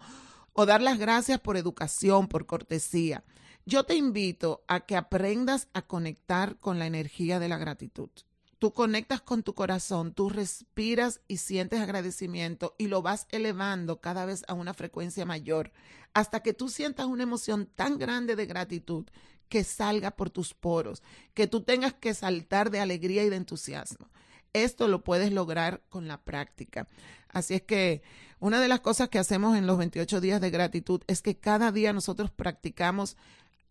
o 0.53 0.67
dar 0.67 0.81
las 0.81 0.99
gracias 0.99 1.41
por 1.41 1.57
educación, 1.57 2.29
por 2.29 2.47
cortesía. 2.47 3.25
Yo 3.67 3.85
te 3.85 3.95
invito 3.95 4.65
a 4.69 4.81
que 4.81 4.97
aprendas 4.97 5.69
a 5.75 5.83
conectar 5.83 6.59
con 6.59 6.79
la 6.79 6.87
energía 6.87 7.39
de 7.39 7.49
la 7.49 7.59
gratitud. 7.59 8.11
Tú 8.59 8.73
conectas 8.75 9.23
con 9.23 9.43
tu 9.43 9.55
corazón, 9.55 10.13
tú 10.13 10.29
respiras 10.29 11.23
y 11.29 11.39
sientes 11.39 11.81
agradecimiento 11.81 12.75
y 12.79 12.89
lo 12.89 13.01
vas 13.01 13.27
elevando 13.31 14.01
cada 14.01 14.27
vez 14.27 14.45
a 14.49 14.55
una 14.55 14.75
frecuencia 14.75 15.25
mayor 15.25 15.73
hasta 16.13 16.41
que 16.41 16.53
tú 16.53 16.69
sientas 16.69 17.07
una 17.07 17.23
emoción 17.23 17.67
tan 17.75 17.97
grande 17.97 18.37
de 18.37 18.47
gratitud 18.47 19.07
que 19.49 19.65
salga 19.65 20.11
por 20.11 20.31
tus 20.31 20.53
poros, 20.55 21.03
que 21.33 21.47
tú 21.47 21.63
tengas 21.63 21.95
que 21.95 22.13
saltar 22.13 22.71
de 22.71 22.81
alegría 22.81 23.25
y 23.25 23.31
de 23.31 23.37
entusiasmo. 23.37 24.11
Esto 24.53 24.89
lo 24.89 25.05
puedes 25.05 25.33
lograr 25.33 25.83
con 25.89 26.09
la 26.09 26.19
práctica. 26.23 26.89
Así 27.29 27.55
es 27.55 27.63
que 27.63 28.03
una 28.41 28.61
de 28.61 28.69
las 28.69 28.81
cosas 28.81 29.09
que 29.09 29.19
hacemos 29.19 29.57
en 29.57 29.67
los 29.67 29.79
28 29.79 30.21
días 30.21 30.41
de 30.41 30.51
gratitud 30.51 31.03
es 31.07 31.23
que 31.23 31.37
cada 31.37 31.73
día 31.73 31.93
nosotros 31.93 32.31
practicamos 32.31 33.17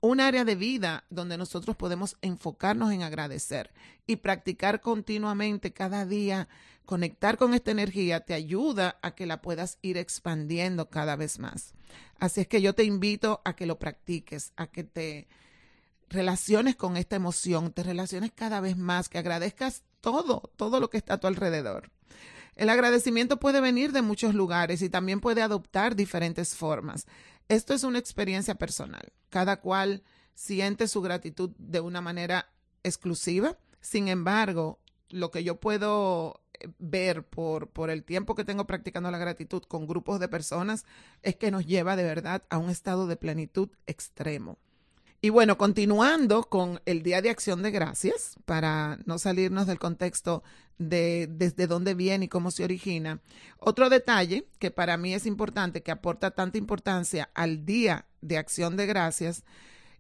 un 0.02 0.22
área 0.22 0.46
de 0.46 0.56
vida 0.56 1.04
donde 1.10 1.38
nosotros 1.38 1.76
podemos 1.76 2.18
enfocarnos 2.22 2.92
en 2.94 3.04
agradecer 3.04 3.72
y 4.08 4.18
practicar 4.18 4.80
continuamente 4.80 5.74
cada 5.74 6.06
día, 6.06 6.48
conectar 6.86 7.38
con 7.38 7.54
esta 7.54 7.72
energía 7.72 8.22
te 8.22 8.34
ayuda 8.34 8.98
a 9.02 9.12
que 9.12 9.26
la 9.26 9.42
puedas 9.42 9.78
ir 9.82 9.98
expandiendo 9.98 10.90
cada 10.90 11.16
vez 11.16 11.40
más. 11.40 11.74
Así 12.18 12.42
es 12.42 12.48
que 12.48 12.62
yo 12.62 12.74
te 12.74 12.86
invito 12.86 13.42
a 13.44 13.56
que 13.56 13.66
lo 13.66 13.78
practiques, 13.78 14.54
a 14.56 14.68
que 14.68 14.86
te 14.86 15.28
relaciones 16.08 16.76
con 16.76 16.98
esta 16.98 17.18
emoción, 17.18 17.72
te 17.72 17.84
relaciones 17.84 18.32
cada 18.34 18.62
vez 18.62 18.78
más, 18.78 19.10
que 19.10 19.18
agradezcas 19.18 19.84
todo, 20.02 20.52
todo 20.56 20.80
lo 20.80 20.90
que 20.90 20.98
está 20.98 21.16
a 21.16 21.20
tu 21.20 21.28
alrededor. 21.28 21.92
El 22.56 22.70
agradecimiento 22.70 23.40
puede 23.40 23.62
venir 23.62 23.94
de 23.94 24.02
muchos 24.02 24.34
lugares 24.36 24.82
y 24.82 24.90
también 24.90 25.22
puede 25.22 25.42
adoptar 25.42 25.96
diferentes 25.96 26.56
formas. 26.56 27.08
Esto 27.48 27.74
es 27.74 27.84
una 27.84 28.00
experiencia 28.00 28.56
personal. 28.56 29.14
Cada 29.30 29.62
cual 29.62 30.04
siente 30.34 30.88
su 30.88 31.02
gratitud 31.02 31.52
de 31.58 31.80
una 31.80 32.02
manera 32.02 32.50
exclusiva. 32.84 33.58
Sin 33.82 34.08
embargo, 34.08 34.80
lo 35.10 35.32
que 35.32 35.44
yo 35.44 35.60
puedo 35.60 36.42
eh, 36.54 36.68
ver 36.80 37.24
por, 37.24 37.70
por 37.70 37.90
el 37.90 38.04
tiempo 38.04 38.36
que 38.36 38.46
tengo 38.46 38.68
practicando 38.68 39.10
la 39.12 39.18
gratitud 39.18 39.64
con 39.64 39.88
grupos 39.88 40.20
de 40.20 40.28
personas 40.28 40.86
es 41.24 41.36
que 41.36 41.52
nos 41.52 41.66
lleva 41.66 41.96
de 41.96 42.04
verdad 42.04 42.44
a 42.50 42.58
un 42.58 42.70
estado 42.70 43.08
de 43.08 43.16
plenitud 43.16 43.70
extremo. 43.88 44.60
Y 45.22 45.30
bueno, 45.30 45.58
continuando 45.58 46.44
con 46.44 46.82
el 46.86 47.04
Día 47.04 47.22
de 47.22 47.30
Acción 47.30 47.62
de 47.62 47.72
Gracias, 47.72 48.38
para 48.46 49.00
no 49.06 49.20
salirnos 49.20 49.68
del 49.68 49.78
contexto 49.78 50.44
de 50.78 51.28
desde 51.30 51.68
dónde 51.68 51.94
viene 51.94 52.26
y 52.26 52.30
cómo 52.30 52.52
se 52.52 52.64
origina, 52.64 53.20
otro 53.58 53.90
detalle 53.90 54.48
que 54.60 54.72
para 54.72 54.96
mí 54.96 55.14
es 55.14 55.26
importante, 55.26 55.84
que 55.84 55.92
aporta 55.92 56.32
tanta 56.32 56.58
importancia 56.58 57.30
al 57.34 57.66
Día 57.66 58.06
de 58.22 58.38
Acción 58.38 58.78
de 58.78 58.86
Gracias, 58.86 59.44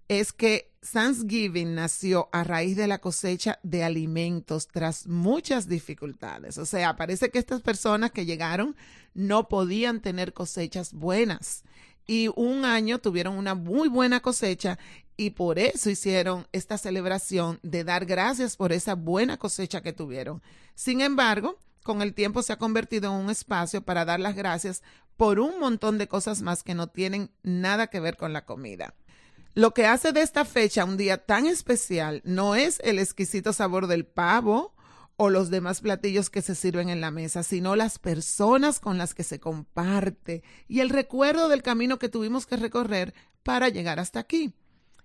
es 0.08 0.32
que 0.32 0.72
Thanksgiving 0.92 1.76
nació 1.76 2.30
a 2.32 2.46
raíz 2.46 2.78
de 2.78 2.88
la 2.88 3.00
cosecha 3.00 3.60
de 3.62 3.84
alimentos 3.84 4.70
tras 4.70 5.06
muchas 5.06 5.68
dificultades. 5.68 6.58
O 6.58 6.66
sea, 6.66 6.96
parece 6.96 7.30
que 7.30 7.40
estas 7.40 7.62
personas 7.62 8.12
que 8.12 8.26
llegaron 8.26 8.78
no 9.14 9.50
podían 9.50 10.02
tener 10.02 10.32
cosechas 10.32 10.94
buenas 10.94 11.66
y 12.10 12.28
un 12.36 12.66
año 12.66 12.98
tuvieron 12.98 13.38
una 13.38 13.54
muy 13.54 13.88
buena 13.88 14.20
cosecha 14.20 14.80
y 15.16 15.30
por 15.30 15.60
eso 15.60 15.92
hicieron 15.92 16.48
esta 16.52 16.80
celebración 16.80 17.60
de 17.62 17.84
dar 17.84 18.08
gracias 18.08 18.58
por 18.58 18.74
esa 18.74 18.96
buena 18.96 19.38
cosecha 19.38 19.82
que 19.82 19.94
tuvieron. 19.94 20.42
Sin 20.74 21.02
embargo, 21.02 21.60
con 21.84 22.02
el 22.02 22.16
tiempo 22.16 22.42
se 22.42 22.52
ha 22.52 22.58
convertido 22.58 23.12
en 23.12 23.26
un 23.26 23.30
espacio 23.30 23.84
para 23.84 24.06
dar 24.06 24.20
las 24.20 24.36
gracias 24.36 24.82
por 25.18 25.40
un 25.40 25.60
montón 25.60 26.00
de 26.00 26.08
cosas 26.08 26.42
más 26.42 26.64
que 26.64 26.74
no 26.74 26.88
tienen 26.88 27.30
nada 27.44 27.86
que 27.86 28.00
ver 28.00 28.18
con 28.18 28.34
la 28.34 28.44
comida. 28.44 28.96
Lo 29.54 29.76
que 29.76 29.86
hace 29.86 30.12
de 30.12 30.24
esta 30.24 30.46
fecha 30.46 30.86
un 30.86 30.98
día 30.98 31.24
tan 31.24 31.46
especial 31.46 32.24
no 32.26 32.56
es 32.56 32.80
el 32.84 32.98
exquisito 32.98 33.54
sabor 33.54 33.86
del 33.86 34.08
pavo 34.08 34.74
o 35.22 35.30
los 35.30 35.50
demás 35.50 35.82
platillos 35.82 36.30
que 36.30 36.42
se 36.42 36.56
sirven 36.56 36.88
en 36.88 37.02
la 37.02 37.12
mesa, 37.12 37.44
sino 37.44 37.76
las 37.76 38.00
personas 38.00 38.80
con 38.80 38.98
las 38.98 39.14
que 39.14 39.26
se 39.26 39.38
comparte 39.38 40.44
y 40.70 40.80
el 40.80 40.90
recuerdo 40.90 41.50
del 41.50 41.62
camino 41.62 42.00
que 42.00 42.08
tuvimos 42.08 42.46
que 42.46 42.56
recorrer 42.56 43.14
para 43.44 43.68
llegar 43.68 44.00
hasta 44.00 44.22
aquí. 44.22 44.54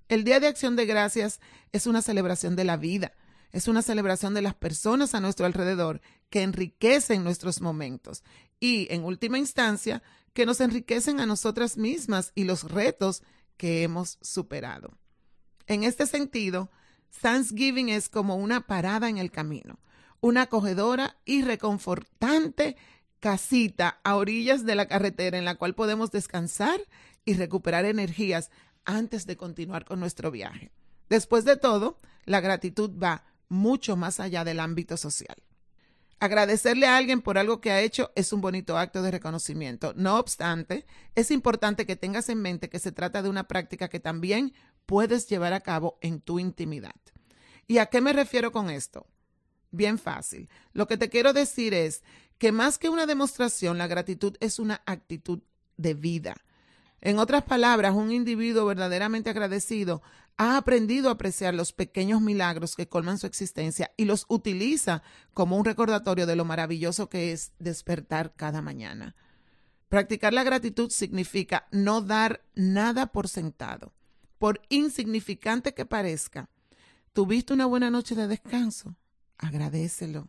El 0.08 0.22
Día 0.22 0.38
de 0.38 0.46
Acción 0.46 0.76
de 0.76 0.86
Gracias 0.86 1.40
es 1.72 1.88
una 1.88 2.00
celebración 2.00 2.54
de 2.54 2.62
la 2.62 2.76
vida, 2.76 3.12
es 3.50 3.66
una 3.66 3.82
celebración 3.82 4.34
de 4.34 4.42
las 4.42 4.54
personas 4.54 5.16
a 5.16 5.20
nuestro 5.20 5.46
alrededor 5.46 6.00
que 6.30 6.42
enriquecen 6.42 7.24
nuestros 7.24 7.60
momentos 7.60 8.22
y, 8.60 8.86
en 8.94 9.02
última 9.02 9.38
instancia, 9.38 10.00
que 10.32 10.46
nos 10.46 10.60
enriquecen 10.60 11.18
a 11.18 11.26
nosotras 11.26 11.76
mismas 11.76 12.30
y 12.36 12.44
los 12.44 12.70
retos 12.70 13.24
que 13.56 13.82
hemos 13.82 14.18
superado. 14.20 14.96
En 15.66 15.82
este 15.82 16.06
sentido, 16.06 16.70
Thanksgiving 17.20 17.88
es 17.88 18.08
como 18.08 18.36
una 18.36 18.68
parada 18.68 19.08
en 19.08 19.18
el 19.18 19.32
camino, 19.32 19.80
una 20.24 20.42
acogedora 20.42 21.18
y 21.26 21.42
reconfortante 21.42 22.78
casita 23.20 24.00
a 24.04 24.16
orillas 24.16 24.64
de 24.64 24.74
la 24.74 24.88
carretera 24.88 25.36
en 25.36 25.44
la 25.44 25.56
cual 25.56 25.74
podemos 25.74 26.12
descansar 26.12 26.80
y 27.26 27.34
recuperar 27.34 27.84
energías 27.84 28.50
antes 28.86 29.26
de 29.26 29.36
continuar 29.36 29.84
con 29.84 30.00
nuestro 30.00 30.30
viaje. 30.30 30.72
Después 31.10 31.44
de 31.44 31.58
todo, 31.58 31.98
la 32.24 32.40
gratitud 32.40 32.90
va 32.98 33.26
mucho 33.50 33.96
más 33.96 34.18
allá 34.18 34.44
del 34.44 34.60
ámbito 34.60 34.96
social. 34.96 35.36
Agradecerle 36.20 36.86
a 36.86 36.96
alguien 36.96 37.20
por 37.20 37.36
algo 37.36 37.60
que 37.60 37.70
ha 37.70 37.82
hecho 37.82 38.10
es 38.14 38.32
un 38.32 38.40
bonito 38.40 38.78
acto 38.78 39.02
de 39.02 39.10
reconocimiento. 39.10 39.92
No 39.94 40.18
obstante, 40.18 40.86
es 41.14 41.30
importante 41.30 41.84
que 41.84 41.96
tengas 41.96 42.30
en 42.30 42.40
mente 42.40 42.70
que 42.70 42.78
se 42.78 42.92
trata 42.92 43.20
de 43.20 43.28
una 43.28 43.46
práctica 43.46 43.88
que 43.88 44.00
también 44.00 44.54
puedes 44.86 45.28
llevar 45.28 45.52
a 45.52 45.60
cabo 45.60 45.98
en 46.00 46.22
tu 46.22 46.38
intimidad. 46.38 46.96
¿Y 47.66 47.76
a 47.76 47.86
qué 47.86 48.00
me 48.00 48.14
refiero 48.14 48.52
con 48.52 48.70
esto? 48.70 49.06
Bien 49.74 49.98
fácil. 49.98 50.48
Lo 50.72 50.86
que 50.86 50.96
te 50.96 51.10
quiero 51.10 51.32
decir 51.32 51.74
es 51.74 52.04
que 52.38 52.52
más 52.52 52.78
que 52.78 52.88
una 52.88 53.06
demostración, 53.06 53.76
la 53.76 53.88
gratitud 53.88 54.36
es 54.38 54.60
una 54.60 54.82
actitud 54.86 55.40
de 55.76 55.94
vida. 55.94 56.36
En 57.00 57.18
otras 57.18 57.42
palabras, 57.42 57.92
un 57.92 58.12
individuo 58.12 58.66
verdaderamente 58.66 59.30
agradecido 59.30 60.00
ha 60.36 60.56
aprendido 60.56 61.08
a 61.08 61.12
apreciar 61.12 61.54
los 61.54 61.72
pequeños 61.72 62.20
milagros 62.20 62.76
que 62.76 62.88
colman 62.88 63.18
su 63.18 63.26
existencia 63.26 63.90
y 63.96 64.04
los 64.04 64.26
utiliza 64.28 65.02
como 65.32 65.56
un 65.56 65.64
recordatorio 65.64 66.24
de 66.26 66.36
lo 66.36 66.44
maravilloso 66.44 67.08
que 67.08 67.32
es 67.32 67.50
despertar 67.58 68.32
cada 68.36 68.62
mañana. 68.62 69.16
Practicar 69.88 70.32
la 70.32 70.44
gratitud 70.44 70.90
significa 70.90 71.66
no 71.72 72.00
dar 72.00 72.44
nada 72.54 73.06
por 73.06 73.26
sentado, 73.26 73.92
por 74.38 74.60
insignificante 74.68 75.74
que 75.74 75.84
parezca. 75.84 76.48
¿Tuviste 77.12 77.52
una 77.52 77.66
buena 77.66 77.90
noche 77.90 78.14
de 78.14 78.28
descanso? 78.28 78.94
Agradecelo. 79.38 80.26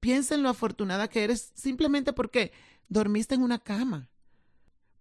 Piensa 0.00 0.34
en 0.34 0.42
lo 0.42 0.48
afortunada 0.48 1.08
que 1.08 1.24
eres 1.24 1.52
simplemente 1.54 2.12
porque 2.12 2.52
dormiste 2.88 3.34
en 3.34 3.42
una 3.42 3.58
cama 3.58 4.10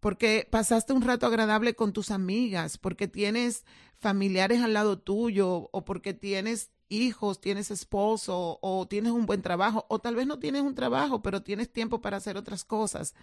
porque 0.01 0.47
pasaste 0.50 0.93
un 0.93 1.03
rato 1.03 1.27
agradable 1.27 1.75
con 1.75 1.93
tus 1.93 2.09
amigas, 2.09 2.77
porque 2.79 3.07
tienes 3.07 3.63
familiares 4.00 4.61
al 4.61 4.73
lado 4.73 4.97
tuyo 4.97 5.69
o 5.71 5.85
porque 5.85 6.15
tienes 6.15 6.71
hijos, 6.89 7.39
tienes 7.39 7.69
esposo 7.69 8.57
o 8.61 8.88
tienes 8.88 9.11
un 9.11 9.27
buen 9.27 9.43
trabajo 9.43 9.85
o 9.89 10.00
tal 10.00 10.15
vez 10.15 10.25
no 10.25 10.39
tienes 10.39 10.63
un 10.63 10.73
trabajo, 10.73 11.21
pero 11.21 11.43
tienes 11.43 11.71
tiempo 11.71 12.01
para 12.01 12.17
hacer 12.17 12.35
otras 12.35 12.65
cosas. 12.65 13.13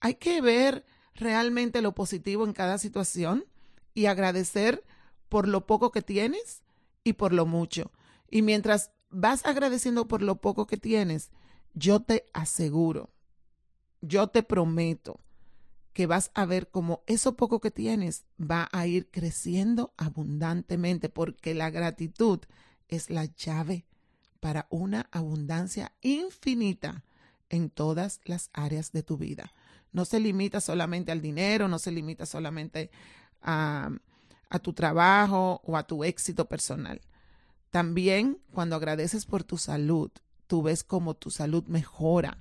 Hay 0.00 0.14
que 0.14 0.40
ver 0.40 0.86
realmente 1.14 1.82
lo 1.82 1.94
positivo 1.94 2.46
en 2.46 2.54
cada 2.54 2.78
situación 2.78 3.44
y 3.92 4.06
agradecer 4.06 4.84
por 5.28 5.46
lo 5.46 5.66
poco 5.66 5.92
que 5.92 6.00
tienes 6.00 6.62
y 7.04 7.12
por 7.12 7.34
lo 7.34 7.44
mucho. 7.44 7.92
Y 8.30 8.40
mientras 8.40 8.92
vas 9.10 9.44
agradeciendo 9.44 10.08
por 10.08 10.22
lo 10.22 10.40
poco 10.40 10.66
que 10.66 10.76
tienes, 10.76 11.30
yo 11.74 12.00
te 12.00 12.26
aseguro, 12.32 13.10
yo 14.00 14.28
te 14.28 14.42
prometo 14.42 15.20
que 15.92 16.06
vas 16.06 16.30
a 16.34 16.44
ver 16.44 16.70
como 16.70 17.02
eso 17.06 17.36
poco 17.36 17.60
que 17.60 17.70
tienes 17.70 18.24
va 18.40 18.68
a 18.72 18.86
ir 18.86 19.10
creciendo 19.10 19.92
abundantemente, 19.96 21.08
porque 21.08 21.54
la 21.54 21.70
gratitud 21.70 22.40
es 22.88 23.10
la 23.10 23.24
llave 23.24 23.84
para 24.40 24.68
una 24.70 25.08
abundancia 25.10 25.92
infinita 26.00 27.04
en 27.48 27.70
todas 27.70 28.20
las 28.24 28.50
áreas 28.52 28.92
de 28.92 29.02
tu 29.02 29.16
vida. 29.16 29.52
No 29.92 30.04
se 30.04 30.20
limita 30.20 30.60
solamente 30.60 31.10
al 31.10 31.20
dinero, 31.20 31.66
no 31.66 31.78
se 31.78 31.90
limita 31.90 32.26
solamente 32.26 32.90
a, 33.42 33.90
a 34.50 34.58
tu 34.58 34.72
trabajo 34.72 35.60
o 35.64 35.76
a 35.76 35.86
tu 35.86 36.04
éxito 36.04 36.48
personal. 36.48 37.00
También 37.70 38.38
cuando 38.52 38.76
agradeces 38.76 39.26
por 39.26 39.44
tu 39.44 39.58
salud, 39.58 40.10
tú 40.46 40.62
ves 40.62 40.84
cómo 40.84 41.14
tu 41.14 41.30
salud 41.30 41.64
mejora. 41.64 42.38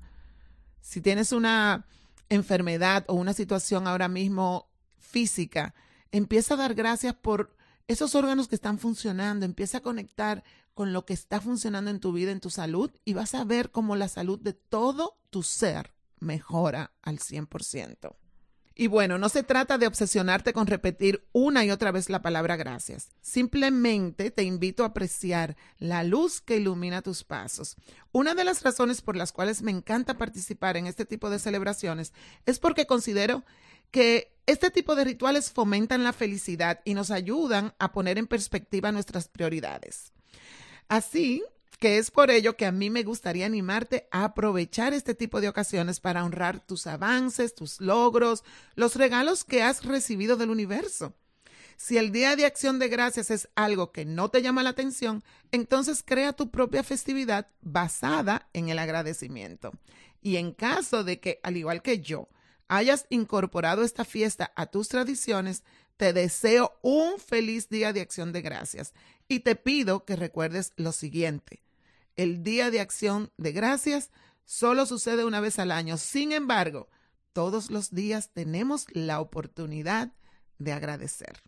Si 0.82 1.02
tienes 1.02 1.32
una 1.32 1.86
enfermedad 2.30 3.04
o 3.08 3.14
una 3.14 3.34
situación 3.34 3.88
ahora 3.88 4.08
mismo 4.08 4.70
física, 5.00 5.74
empieza 6.12 6.54
a 6.54 6.58
dar 6.58 6.76
gracias 6.76 7.14
por 7.14 7.56
esos 7.88 8.16
órganos 8.16 8.48
que 8.48 8.56
están 8.56 8.80
funcionando, 8.80 9.46
empieza 9.46 9.80
a 9.80 9.82
conectar 9.82 10.44
con 10.74 10.94
lo 10.94 11.06
que 11.06 11.14
está 11.14 11.42
funcionando 11.42 11.90
en 11.90 12.00
tu 12.00 12.12
vida, 12.12 12.32
en 12.32 12.40
tu 12.40 12.50
salud, 12.50 12.92
y 13.04 13.14
vas 13.14 13.34
a 13.34 13.44
ver 13.44 13.72
cómo 13.72 13.96
la 13.96 14.08
salud 14.08 14.40
de 14.40 14.54
todo 14.54 15.18
tu 15.30 15.44
ser 15.44 15.94
mejora 16.20 16.92
al 17.02 17.20
100%. 17.20 18.16
Y 18.80 18.86
bueno, 18.86 19.18
no 19.18 19.28
se 19.28 19.42
trata 19.42 19.80
de 19.80 19.88
obsesionarte 19.88 20.54
con 20.54 20.68
repetir 20.68 21.28
una 21.32 21.66
y 21.66 21.72
otra 21.72 21.92
vez 21.92 22.12
la 22.12 22.22
palabra 22.22 22.58
gracias. 22.58 23.10
Simplemente 23.22 24.30
te 24.30 24.44
invito 24.44 24.84
a 24.84 24.88
apreciar 24.88 25.58
la 25.80 26.04
luz 26.04 26.42
que 26.42 26.58
ilumina 26.58 27.02
tus 27.02 27.24
pasos. 27.24 27.76
Una 28.12 28.36
de 28.36 28.44
las 28.44 28.62
razones 28.62 29.02
por 29.02 29.16
las 29.16 29.32
cuales 29.32 29.64
me 29.64 29.72
encanta 29.72 30.20
participar 30.20 30.78
en 30.78 30.86
este 30.86 31.06
tipo 31.06 31.32
de 31.32 31.40
celebraciones 31.40 32.14
es 32.46 32.60
porque 32.60 32.86
considero 32.86 33.44
que 33.90 34.38
este 34.46 34.70
tipo 34.70 34.96
de 34.96 35.06
rituales 35.06 35.52
fomentan 35.52 36.04
la 36.04 36.14
felicidad 36.14 36.82
y 36.86 36.94
nos 36.94 37.10
ayudan 37.10 37.74
a 37.80 37.92
poner 37.92 38.20
en 38.20 38.28
perspectiva 38.28 38.92
nuestras 38.92 39.28
prioridades. 39.28 40.14
Así 40.88 41.44
que 41.80 41.98
es 41.98 42.12
por 42.12 42.32
ello 42.32 42.58
que 42.58 42.66
a 42.66 42.72
mí 42.72 42.90
me 42.90 43.04
gustaría 43.04 43.46
animarte 43.46 44.08
a 44.12 44.24
aprovechar 44.24 44.94
este 44.94 45.14
tipo 45.14 45.42
de 45.42 45.50
ocasiones 45.50 46.00
para 46.00 46.24
honrar 46.24 46.60
tus 46.60 46.88
avances, 46.88 47.54
tus 47.54 47.80
logros, 47.80 48.44
los 48.76 48.96
regalos 48.96 49.44
que 49.44 49.62
has 49.62 49.86
recibido 49.86 50.38
del 50.38 50.50
universo. 50.50 51.14
Si 51.78 51.98
el 51.98 52.12
Día 52.12 52.36
de 52.36 52.46
Acción 52.46 52.80
de 52.80 52.88
Gracias 52.88 53.30
es 53.30 53.50
algo 53.56 53.92
que 53.92 54.04
no 54.04 54.30
te 54.30 54.42
llama 54.42 54.64
la 54.64 54.72
atención, 54.72 55.24
entonces 55.52 56.04
crea 56.04 56.34
tu 56.34 56.50
propia 56.50 56.82
festividad 56.82 57.48
basada 57.62 58.50
en 58.54 58.70
el 58.70 58.80
agradecimiento. 58.80 59.72
Y 60.24 60.38
en 60.38 60.54
caso 60.54 61.04
de 61.04 61.20
que, 61.20 61.40
al 61.44 61.56
igual 61.56 61.84
que 61.84 62.00
yo, 62.00 62.30
hayas 62.68 63.06
incorporado 63.10 63.84
esta 63.84 64.06
fiesta 64.06 64.52
a 64.56 64.66
tus 64.66 64.88
tradiciones, 64.88 65.64
te 65.98 66.14
deseo 66.14 66.78
un 66.82 67.20
feliz 67.20 67.70
Día 67.70 67.94
de 67.94 68.02
Acción 68.02 68.34
de 68.34 68.42
Gracias 68.42 68.94
y 69.28 69.42
te 69.42 69.56
pido 69.56 70.04
que 70.04 70.16
recuerdes 70.16 70.74
lo 70.78 70.92
siguiente. 70.92 71.62
El 72.18 72.42
Día 72.42 72.72
de 72.72 72.80
Acción 72.80 73.32
de 73.38 73.52
Gracias 73.52 74.10
solo 74.44 74.88
sucede 74.88 75.24
una 75.24 75.40
vez 75.40 75.60
al 75.60 75.72
año. 75.72 75.98
Sin 75.98 76.32
embargo, 76.32 76.90
todos 77.32 77.70
los 77.70 77.92
días 77.92 78.32
tenemos 78.34 78.88
la 78.92 79.22
oportunidad 79.22 80.12
de 80.58 80.74
agradecer. 80.74 81.44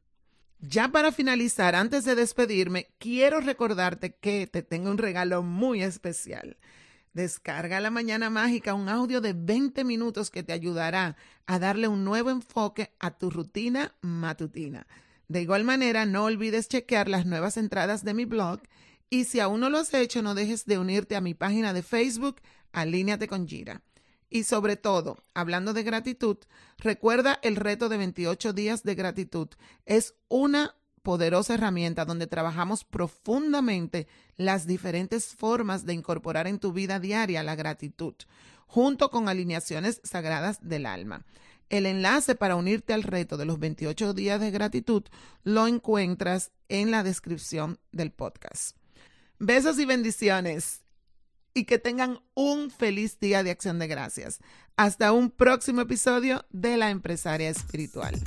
Ya 0.59 0.89
para 0.89 1.11
finalizar, 1.11 1.73
antes 1.73 2.05
de 2.05 2.13
despedirme, 2.13 2.91
quiero 2.99 3.39
recordarte 3.41 4.13
que 4.13 4.45
te 4.45 4.61
tengo 4.61 4.91
un 4.91 4.99
regalo 4.99 5.41
muy 5.41 5.81
especial. 5.81 6.57
Descarga 7.13 7.79
la 7.79 7.89
mañana 7.89 8.29
mágica, 8.29 8.75
un 8.75 8.89
audio 8.89 9.21
de 9.21 9.33
20 9.33 9.83
minutos 9.83 10.29
que 10.29 10.43
te 10.43 10.53
ayudará 10.53 11.15
a 11.47 11.57
darle 11.57 11.87
un 11.87 12.03
nuevo 12.03 12.29
enfoque 12.29 12.93
a 12.99 13.17
tu 13.17 13.31
rutina 13.31 13.95
matutina. 14.01 14.85
De 15.27 15.41
igual 15.41 15.63
manera, 15.63 16.05
no 16.05 16.25
olvides 16.25 16.67
chequear 16.67 17.09
las 17.09 17.25
nuevas 17.25 17.57
entradas 17.57 18.03
de 18.03 18.13
mi 18.13 18.25
blog 18.25 18.61
y 19.09 19.25
si 19.25 19.39
aún 19.39 19.59
no 19.59 19.69
lo 19.69 19.79
has 19.79 19.93
hecho, 19.93 20.21
no 20.21 20.35
dejes 20.35 20.65
de 20.65 20.77
unirte 20.77 21.15
a 21.15 21.21
mi 21.21 21.33
página 21.33 21.73
de 21.73 21.83
Facebook, 21.83 22.41
Alíneate 22.71 23.27
con 23.27 23.47
Gira. 23.47 23.81
Y 24.29 24.43
sobre 24.43 24.75
todo, 24.75 25.17
hablando 25.33 25.73
de 25.73 25.83
gratitud, 25.83 26.37
recuerda 26.77 27.39
el 27.41 27.55
reto 27.55 27.89
de 27.89 27.97
28 27.97 28.53
días 28.53 28.83
de 28.83 28.93
gratitud. 28.93 29.47
Es 29.85 30.13
una 30.27 30.75
poderosa 31.01 31.55
herramienta 31.55 32.05
donde 32.05 32.27
trabajamos 32.27 32.83
profundamente 32.83 34.07
las 34.35 34.67
diferentes 34.67 35.33
formas 35.35 35.85
de 35.85 35.93
incorporar 35.93 36.45
en 36.45 36.59
tu 36.59 36.71
vida 36.71 36.99
diaria 36.99 37.41
la 37.41 37.55
gratitud, 37.55 38.13
junto 38.67 39.09
con 39.09 39.27
alineaciones 39.27 40.01
sagradas 40.03 40.59
del 40.61 40.85
alma. 40.85 41.25
El 41.69 41.87
enlace 41.87 42.35
para 42.35 42.55
unirte 42.55 42.93
al 42.93 43.03
reto 43.03 43.37
de 43.37 43.45
los 43.45 43.59
28 43.59 44.13
días 44.13 44.39
de 44.39 44.51
gratitud 44.51 45.03
lo 45.43 45.65
encuentras 45.67 46.51
en 46.67 46.91
la 46.91 47.01
descripción 47.03 47.79
del 47.91 48.11
podcast. 48.11 48.78
Besos 49.41 49.79
y 49.79 49.85
bendiciones 49.85 50.81
y 51.53 51.63
que 51.63 51.79
tengan 51.79 52.19
un 52.33 52.69
feliz 52.69 53.21
día 53.21 53.41
de 53.41 53.51
acción 53.51 53.79
de 53.79 53.87
gracias. 53.87 54.39
Hasta 54.75 55.13
un 55.13 55.31
próximo 55.31 55.79
episodio 55.79 56.45
de 56.49 56.75
La 56.75 56.89
Empresaria 56.89 57.49
Espiritual. 57.49 58.19